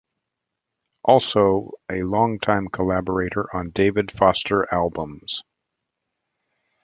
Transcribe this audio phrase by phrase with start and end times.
[1.03, 5.43] Also a long time Collaborator on David Foster albums.